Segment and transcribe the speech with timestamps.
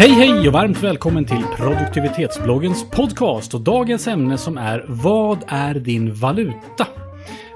[0.00, 5.74] Hej hej och varmt välkommen till produktivitetsbloggens podcast och dagens ämne som är Vad är
[5.74, 6.86] din valuta?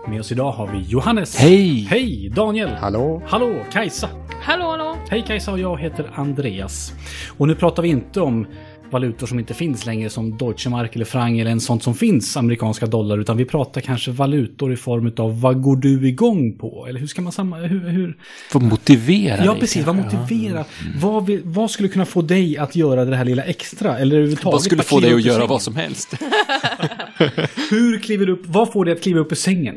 [0.08, 1.36] Med oss idag har vi Johannes.
[1.36, 1.86] Hej!
[1.90, 2.30] Hej!
[2.36, 2.70] Daniel.
[2.70, 3.22] Hallå?
[3.26, 3.56] Hallå!
[3.72, 4.08] Kajsa.
[4.42, 4.96] Hallå, hallå!
[5.10, 6.92] Hej Kajsa och jag heter Andreas.
[7.36, 8.46] Och nu pratar vi inte om
[8.94, 12.36] valutor som inte finns längre som Deutsche Mark eller Franc eller en sånt som finns,
[12.36, 16.86] amerikanska dollar, utan vi pratar kanske valutor i form av vad går du igång på?
[16.88, 17.56] Eller hur ska man samma...
[17.56, 18.16] Hur, hur?
[18.52, 19.86] Vad motiverar Ja, precis.
[19.86, 20.66] Vad motiverar?
[21.00, 23.98] Vad, vill, vad skulle kunna få dig att göra det här lilla extra?
[23.98, 26.14] Eller överhuvudtaget Vad skulle få dig att göra vad som helst?
[27.70, 28.46] Hur kliver du upp?
[28.46, 29.74] Vad får dig att kliva upp ur sängen?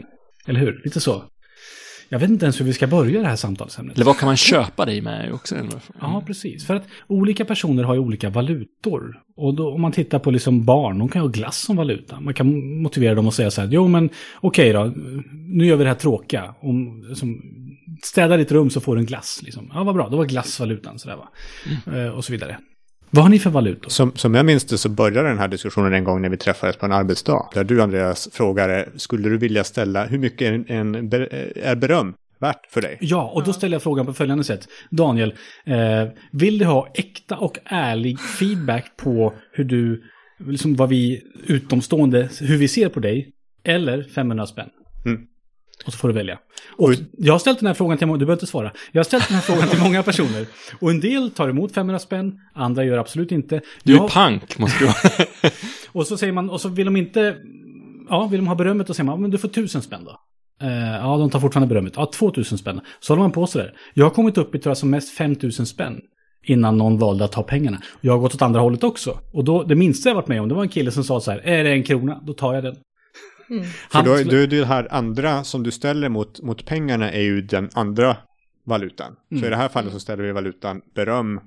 [0.47, 0.81] Eller hur?
[0.84, 1.23] Lite så.
[2.09, 3.95] Jag vet inte ens hur vi ska börja det här samtalsämnet.
[3.95, 5.55] Eller vad kan man köpa dig med också?
[6.02, 6.66] Ja, precis.
[6.66, 9.21] För att olika personer har ju olika valutor.
[9.35, 12.20] Och då, om man tittar på liksom barn, de kan ju ha glass som valuta.
[12.20, 14.93] Man kan motivera dem och säga så här, jo men okej då,
[15.31, 16.55] nu gör vi det här tråkiga.
[16.59, 17.41] Om, som,
[18.03, 19.39] städa ditt rum så får du en glass.
[19.44, 19.71] Liksom.
[19.73, 20.99] Ja, vad bra, då var glass valutan.
[20.99, 21.30] Sådär, va?
[21.97, 22.58] Eh, och så vidare.
[23.09, 23.89] Vad har ni för valutor?
[23.89, 26.77] Som, som jag minns det så började den här diskussionen en gång när vi träffades
[26.77, 27.49] på en arbetsdag.
[27.53, 30.95] Där du Andreas frågade, skulle du vilja ställa, hur mycket en, en,
[31.55, 32.97] är beröm värt för dig?
[33.02, 34.67] Ja, och då ställer jag frågan på följande sätt.
[34.89, 35.33] Daniel,
[35.66, 35.75] eh,
[36.31, 40.03] vill du ha äkta och ärlig feedback på hur du,
[40.39, 43.33] liksom vad vi utomstående, hur vi ser på dig?
[43.64, 44.69] Eller 500 spänn?
[45.05, 45.21] Mm.
[45.88, 46.39] Och så får du välja.
[46.77, 48.71] Och jag har ställt den här frågan till du behöver inte svara.
[48.91, 50.45] Jag har ställt den här frågan till många personer.
[50.80, 53.61] Och en del tar emot 500 spänn, andra gör absolut inte.
[53.83, 54.95] Du är Jag- pank, måste du vara.
[55.91, 57.35] och så säger man, och så vill de inte,
[58.09, 60.19] ja, vill de ha berömmet, då säger man, men du får tusen spänn då.
[60.61, 61.93] Eh, ja, de tar fortfarande berömmet.
[61.95, 62.81] Ja, 2000 spänn.
[62.99, 63.73] Så håller man på sådär.
[63.93, 65.99] Jag har kommit upp i, tror jag, som mest 5000 spänn.
[66.43, 67.77] Innan någon valde att ta pengarna.
[67.93, 69.19] Och jag har gått åt andra hållet också.
[69.33, 71.31] Och då, det minsta jag varit med om, det var en kille som sa så
[71.31, 72.75] här, är det en krona, då tar jag den.
[73.92, 77.42] För då, skulle- du, det här andra som du ställer mot, mot pengarna är ju
[77.42, 78.17] den andra
[78.66, 79.16] valutan.
[79.30, 81.39] Så i det här fallet så ställer vi valutan beröm,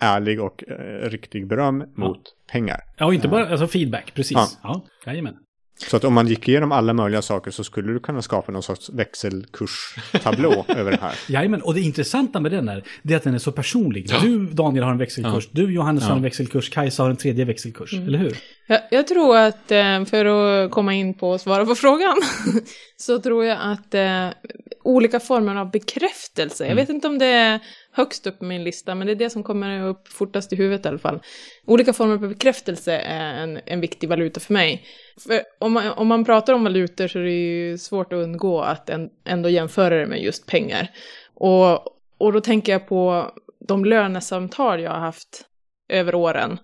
[0.00, 2.20] ärlig och eh, riktig beröm mot
[2.52, 2.80] pengar.
[2.98, 4.32] Ja, och inte bara, alltså feedback, precis.
[4.36, 4.48] Ja.
[4.62, 5.34] Ja, jajamän.
[5.78, 8.62] Så att om man gick igenom alla möjliga saker så skulle du kunna skapa någon
[8.62, 11.14] sorts växelkurstablå över det här.
[11.28, 14.10] Jajamän, och det intressanta med den är, det är att den är så personlig.
[14.22, 15.48] Du, Daniel, har en växelkurs.
[15.50, 16.70] Du, Johannes, har en växelkurs.
[16.70, 17.92] Kajsa har en tredje växelkurs.
[17.94, 18.36] Eller hur?
[18.66, 22.16] Jag, jag tror att, eh, för att komma in på och svara på frågan,
[22.96, 24.28] så tror jag att eh,
[24.84, 27.60] olika former av bekräftelse, jag vet inte om det är
[27.96, 30.86] högst upp på min lista, men det är det som kommer upp fortast i huvudet
[30.86, 31.20] i alla fall.
[31.64, 34.84] Olika former av bekräftelse är en, en viktig valuta för mig.
[35.26, 38.60] För om man, om man pratar om valutor så är det ju svårt att undgå
[38.60, 40.90] att en, ändå jämföra det med just pengar.
[41.34, 41.86] Och,
[42.18, 43.30] och då tänker jag på
[43.68, 45.44] de lönesamtal jag har haft
[45.88, 46.58] över åren.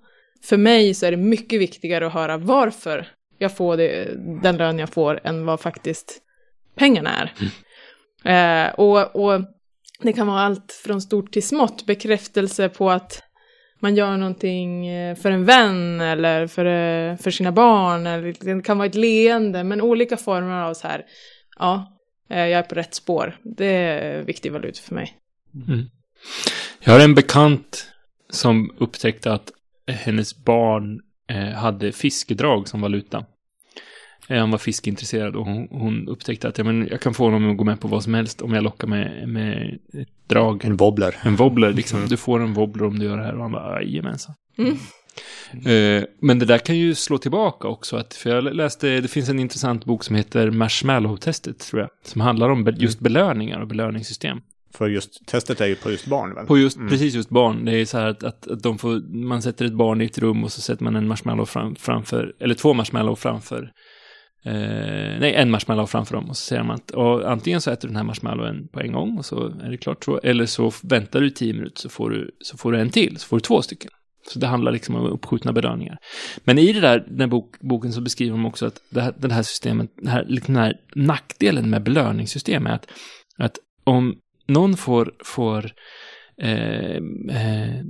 [0.45, 4.09] För mig så är det mycket viktigare att höra varför jag får det,
[4.43, 6.23] den lön jag får än vad faktiskt
[6.75, 7.33] pengarna är.
[8.25, 9.41] Eh, och, och
[10.01, 11.87] det kan vara allt från stort till smått.
[11.87, 13.23] Bekräftelse på att
[13.83, 18.07] man gör någonting eh, för en vän eller för, eh, för sina barn.
[18.07, 21.05] Eller det kan vara ett leende, men olika former av så här,
[21.59, 21.99] ja,
[22.31, 23.37] eh, jag är på rätt spår.
[23.43, 25.17] Det är viktig valuta för mig.
[25.69, 25.87] Mm.
[26.81, 27.87] Jag har en bekant
[28.31, 29.53] som upptäckte att
[29.87, 31.01] hennes barn
[31.57, 33.25] hade fiskedrag som valuta.
[34.29, 37.51] Eh, Han var fiskeintresserad och hon, hon upptäckte att ja, men jag kan få honom
[37.51, 40.65] att gå med på vad som helst om jag lockar med, med ett drag.
[40.65, 41.17] En wobbler.
[41.23, 42.07] En wobbler, liksom.
[42.09, 43.35] Du får en wobbler om du gör det här.
[43.35, 44.35] Och han bara, jajamensan.
[44.59, 44.77] Mm.
[45.53, 47.97] Eh, men det där kan ju slå tillbaka också.
[47.97, 51.91] Att, för jag läste, det finns en intressant bok som heter Marshmallow-testet, tror jag.
[52.05, 54.39] Som handlar om be, just belöningar och belöningssystem.
[54.75, 56.47] För just testet är ju på just barn väl?
[56.47, 57.65] På just, precis just barn.
[57.65, 60.19] Det är så här att, att, att de får, man sätter ett barn i ett
[60.19, 63.71] rum och så sätter man en marshmallow fram, framför, eller två marshmallow framför,
[64.45, 66.31] eh, nej, en marshmallow framför dem.
[66.31, 68.93] Och så säger man att och antingen så äter du den här marshmallowen på en
[68.93, 72.11] gång och så är det klart så, eller så väntar du tio minuter så får
[72.11, 73.91] du, så får du en till, så får du två stycken.
[74.29, 75.99] Så det handlar liksom om uppskjutna belöningar.
[76.45, 79.15] Men i det där, den här bok, boken så beskriver de också att det här,
[79.19, 82.87] det här systemet, den här, liksom den här nackdelen med belöningssystem är att,
[83.39, 84.17] att om
[84.49, 85.71] någon får, får
[86.43, 86.97] eh,
[87.31, 87.85] eh,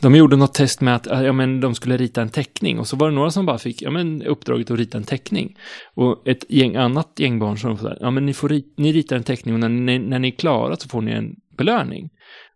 [0.00, 2.96] de gjorde något test med att ja, men de skulle rita en teckning och så
[2.96, 5.56] var det några som bara fick ja, men, uppdraget att rita en teckning.
[5.94, 9.16] Och ett gäng, annat gäng barn som sa ja men ni, får rit, ni ritar
[9.16, 12.10] en teckning och när ni, när ni är klara så får ni en belöning.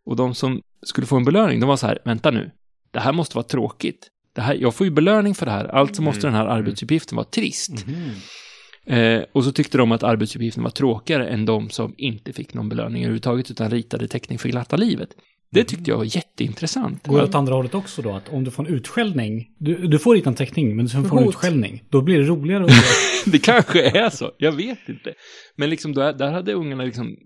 [0.06, 2.50] Och de som skulle få en belöning, de var så här, vänta nu,
[2.90, 4.08] det här måste vara tråkigt.
[4.34, 7.26] Det här, jag får ju belöning för det här, alltså måste den här arbetsuppgiften vara
[7.26, 7.86] trist.
[8.86, 12.68] Eh, och så tyckte de att arbetsuppgiften var tråkigare än de som inte fick någon
[12.68, 15.08] belöning överhuvudtaget utan ritade teckning för glatta livet.
[15.50, 17.06] Det tyckte jag var jätteintressant.
[17.06, 18.12] Går det åt andra hållet också då?
[18.12, 20.98] Att om du får en utskällning, du, du får rita en teckning, men du får
[20.98, 21.28] en Hot.
[21.28, 22.64] utskällning, då blir det roligare.
[22.64, 22.84] Och roligare.
[23.26, 25.14] det kanske är så, jag vet inte.
[25.56, 27.16] Men liksom där, där hade ungarna liksom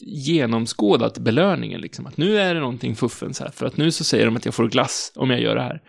[0.00, 1.80] genomskådat belöningen.
[1.80, 2.06] Liksom.
[2.06, 3.50] Att nu är det någonting fuffens här.
[3.50, 5.80] För att nu så säger de att jag får glass om jag gör det här.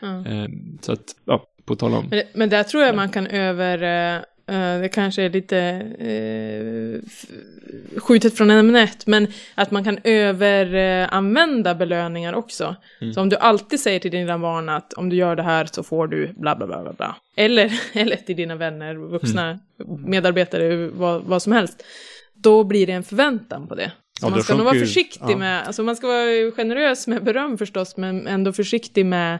[0.00, 0.26] Ja.
[0.26, 0.48] Eh,
[0.80, 2.00] så att, ja, på tal om...
[2.00, 4.24] Men, det- men där tror jag man kan över...
[4.50, 5.58] eh, det kanske är lite
[5.98, 7.00] eh,
[8.00, 12.76] skjutet från ämnet, men att man kan överanvända belöningar också.
[13.00, 13.14] Mm.
[13.14, 15.82] Så om du alltid säger till dina barn att om du gör det här så
[15.82, 17.16] får du bla bla bla bla bla.
[17.36, 19.58] Eller, eller till dina vänner, vuxna
[20.06, 21.84] medarbetare, vad, vad som helst.
[22.34, 23.92] Då blir det en förväntan på det.
[24.20, 25.36] Så Ja, man ska nog vara ju- försiktig ja.
[25.36, 29.38] med, alltså man ska vara generös med beröm förstås, men ändå försiktig med,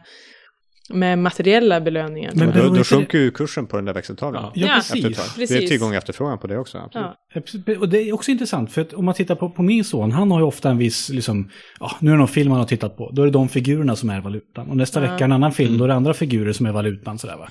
[0.92, 2.32] med materiella belöningar.
[2.34, 4.52] Men då, då sjunker ju kursen på den där växeltavlan.
[4.54, 4.66] Ja.
[4.66, 5.02] Ja, precis.
[5.02, 5.12] tag.
[5.36, 5.70] Det är precis.
[5.70, 6.78] tillgång och efterfrågan på det också.
[6.78, 7.06] Absolut.
[7.34, 7.40] Ja.
[7.40, 7.78] Precis.
[7.78, 10.30] Och det är också intressant, för att om man tittar på, på min son, han
[10.30, 11.50] har ju ofta en viss, liksom,
[11.80, 13.96] ja, nu är det någon film han har tittat på, då är det de figurerna
[13.96, 14.70] som är valutan.
[14.70, 15.12] Och nästa Ja.
[15.12, 17.18] vecka en annan film, då är det andra figurer som är valutan.
[17.18, 17.48] Sådär, va?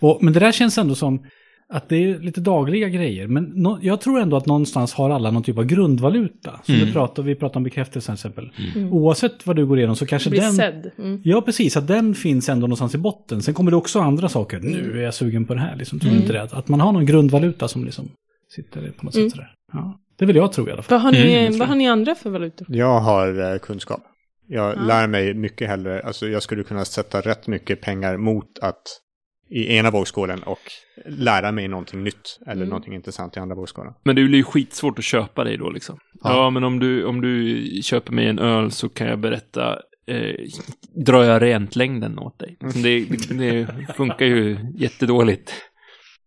[0.00, 1.24] Och, men det där känns ändå som
[1.72, 3.26] att det är lite dagliga grejer.
[3.26, 6.60] Men nå- jag tror ändå att någonstans har alla någon typ av grundvaluta.
[6.64, 6.86] Som Mm.
[6.86, 8.50] vi, pratar, vi pratar om bekräftelse till exempel.
[8.76, 8.92] Mm.
[8.92, 10.52] Oavsett vad du går igenom så kanske Blir den...
[10.52, 10.90] sedd.
[10.98, 11.20] Mm.
[11.24, 11.76] Ja, precis.
[11.76, 13.42] Att den finns ändå någonstans i botten.
[13.42, 14.60] Sen kommer det också andra saker.
[14.60, 15.76] Nu är jag sugen på det här.
[15.76, 15.98] Liksom.
[15.98, 16.22] Tror du Mm.
[16.22, 16.42] inte det?
[16.42, 18.08] Att- Att man har någon grundvaluta som liksom
[18.54, 19.30] sitter på något Mm.
[19.30, 19.50] sätt sådär.
[19.72, 20.94] Ja, det vill jag tro i alla fall.
[20.94, 22.66] Vad har ni, Mm, jag tror vad har ni andra för valutor?
[22.70, 24.00] Jag har eh, kunskap.
[24.48, 24.82] Jag Ja.
[24.82, 28.82] lär mig mycket hellre, alltså jag skulle kunna sätta rätt mycket pengar mot att
[29.52, 30.58] i ena vågskålen och
[31.06, 32.68] lära mig någonting nytt eller Mm.
[32.68, 33.92] någonting intressant i andra vågskålen.
[34.04, 35.98] Men det blir ju skitsvårt att köpa dig då liksom.
[36.24, 36.50] Ja, Ja.
[36.50, 40.34] men om du, om du köper mig en öl så kan jag berätta, eh,
[41.04, 42.56] drar jag rent längden åt dig.
[42.82, 43.04] Det,
[43.38, 43.66] det
[43.96, 45.52] funkar ju jättedåligt.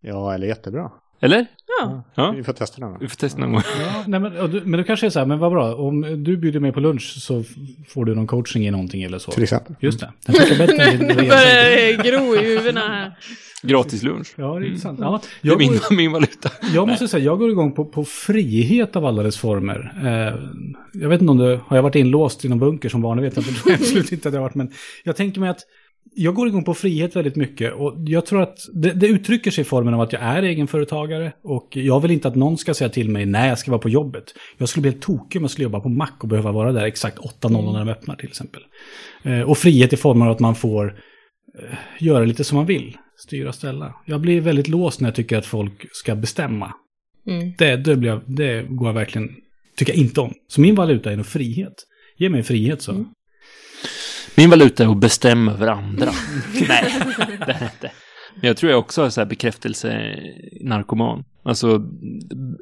[0.02, 0.92] Ja, eller jättebra.
[1.22, 1.46] Eller?
[1.82, 2.04] Ja.
[2.16, 3.00] Ja, Vi får testa någon gång.
[3.02, 3.62] vi får testa någon gång.
[3.82, 6.38] Ja, nej, men, du, men då kanske är så här, men vad bra, om du
[6.38, 7.44] bjuder mig på lunch så
[7.90, 9.32] får du någon coaching i någonting eller så.
[9.32, 9.76] Till exempel.
[9.80, 10.12] Just det.
[10.26, 10.68] Den
[11.00, 13.12] din Nu börjar det gro i huvudena här.
[13.62, 14.34] Gratis lunch.
[14.36, 15.00] Ja, det är intressant.
[15.00, 16.50] Ja, Det är jag, min, min valuta.
[16.74, 19.94] jag måste säga, jag går igång på, på frihet av alla dess former.
[20.04, 20.40] Eh,
[21.02, 23.18] jag vet inte om det, har jag varit inlåst i någon bunker som barn?
[23.18, 24.56] Jag vet jag absolut inte att jag har varit.
[24.56, 24.72] Men
[25.04, 25.60] jag tänker mig att
[26.14, 27.74] jag går igång på frihet väldigt mycket.
[27.74, 31.34] Och jag tror att det, det uttrycker sig i formen av att jag är egenföretagare.
[31.44, 33.90] Och jag vill inte att någon ska säga till mig när jag ska vara på
[33.90, 34.24] jobbet.
[34.58, 36.86] Jag skulle bli helt tokig om jag skulle jobba på Mac och behöva vara där
[36.86, 38.62] exakt 8.00 när de öppnar till exempel.
[39.24, 40.86] Eh, och frihet i formen av att man får
[41.60, 42.98] eh, göra lite som man vill.
[43.18, 43.96] Styra och ställa.
[44.06, 46.74] Jag blir väldigt låst när jag tycker att folk ska bestämma.
[47.28, 47.54] Mm.
[47.58, 49.30] Det, det, blir jag, det går jag verkligen,
[49.76, 50.34] tycker jag inte om.
[50.48, 51.74] Så min valuta är nog frihet.
[52.18, 52.92] Ge mig frihet så.
[52.92, 53.06] Mm.
[54.38, 56.12] Min valuta är att bestämma över andra.
[56.68, 56.94] Nej,
[57.46, 57.92] det är inte.
[58.36, 61.24] Men jag tror jag också är så här bekräftelse-narkoman.
[61.44, 61.80] Alltså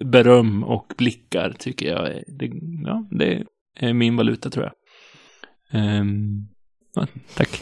[0.05, 2.51] beröm och blickar tycker jag är, det,
[2.85, 3.43] ja, det
[3.79, 4.73] är min valuta tror jag.
[5.81, 6.47] Ehm,
[6.95, 7.49] ja, tack.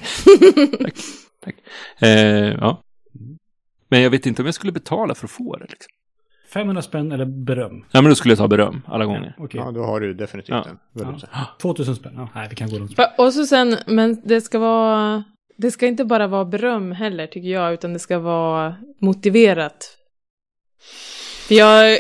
[0.82, 0.96] tack.
[1.44, 1.56] tack.
[2.00, 2.84] Eh, ja.
[3.90, 5.66] Men jag vet inte om jag skulle betala för att få det.
[5.70, 5.92] Liksom.
[6.54, 7.86] 500 spänn eller beröm?
[7.92, 9.36] Ja, men då skulle jag ta beröm alla gånger.
[9.38, 9.62] Okej.
[9.66, 10.66] Ja, då har du definitivt Ja.
[10.70, 11.28] en valuta.
[11.62, 12.14] 2000 spänn?
[12.16, 12.98] Ja, nej, vi kan gå runt.
[12.98, 15.24] Va- Och så sen, men det ska vara,
[15.58, 19.98] det ska inte bara vara beröm heller tycker jag, utan det ska vara motiverat.
[21.48, 22.00] För jag,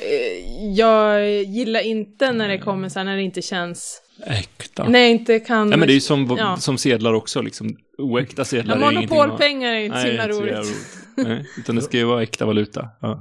[0.75, 4.91] jag gillar inte när det kommer så här, när det inte känns, Äkta.
[4.91, 5.69] jag inte kan...
[5.69, 6.57] Nej, men det är ju som, Ja.
[6.57, 7.75] som sedlar också, liksom.
[7.97, 10.51] Oäkta sedlar ja, är ingenting monopolpengar är inte så Nej, himla roligt.
[10.53, 10.71] jävla
[11.15, 12.89] Nej, utan det ska ju vara äkta valuta.
[13.01, 13.19] Ja.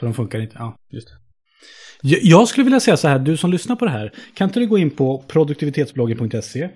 [0.00, 0.56] För de funkar inte.
[0.58, 1.14] Ja, just det.
[2.02, 4.60] Jag- Jag skulle vilja säga så här, du som lyssnar på det här, kan inte
[4.60, 6.68] du gå in på produktivitetsbloggen.se?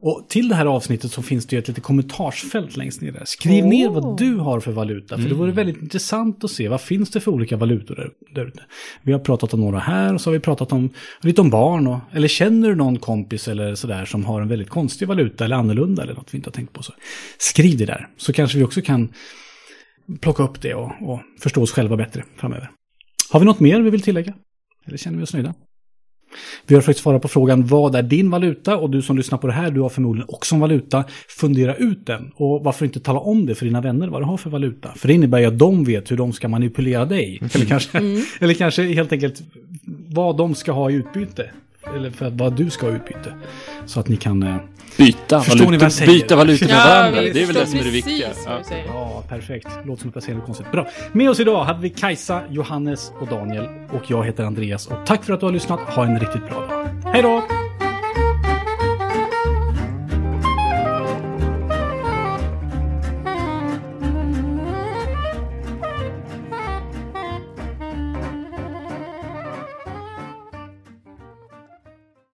[0.00, 3.22] Och till det här avsnittet så finns det ju ett litet kommentarsfält längst ner där.
[3.24, 3.68] Skriv Oh.
[3.68, 7.10] ner vad du har för valuta, för det vore väldigt intressant att se vad finns
[7.10, 8.62] det för olika valutor där, där ute.
[9.02, 10.90] Vi har pratat om några här och så har vi pratat om
[11.22, 11.86] lite om barn.
[11.86, 15.56] Och, eller känner du någon kompis eller sådär som har en väldigt konstig valuta eller
[15.56, 16.82] annorlunda eller något vi inte har tänkt på.
[16.82, 16.92] Så
[17.38, 19.08] skriv det där, så kanske vi också kan
[20.20, 22.70] plocka upp det och, och förstå oss själva bättre framöver.
[23.30, 24.34] Har vi något mer vi vill tillägga?
[24.86, 25.54] Eller känner vi oss nöjda?
[26.66, 28.76] Vi har försökt svara på frågan vad är din valuta?
[28.76, 31.04] Och du som lyssnar på det här, du har förmodligen också en valuta.
[31.28, 32.32] Fundera ut den.
[32.34, 34.92] Och varför inte tala om det för dina vänner vad du har för valuta?
[34.96, 37.40] För det innebär ju att de vet hur de ska manipulera dig.
[37.54, 37.98] Eller, kanske,
[38.40, 39.42] eller kanske helt enkelt
[40.08, 41.50] vad de ska ha i utbyte.
[41.96, 43.34] Eller för vad du ska ha utbyte.
[43.86, 44.42] Så att ni kan...
[44.42, 44.56] eh,
[44.98, 46.12] Byta Förstår ni vad valuta, jag säger?
[46.12, 47.20] byta valuta med Ja, varandra.
[47.20, 48.28] Det är väl det som är det viktiga.
[48.86, 49.22] Ja.
[49.28, 49.68] perfekt.
[49.84, 50.72] Låter som ett passerande konstigt.
[50.72, 50.86] Bra.
[51.12, 53.64] Med oss idag hade vi Kajsa, Johannes och Daniel.
[53.92, 54.86] Och jag heter Andreas.
[54.86, 55.80] Och tack för att du har lyssnat.
[55.80, 56.88] Ha en riktigt bra dag.
[57.12, 57.42] Hej då!